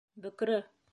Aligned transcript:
Бөкрө! 0.23 0.59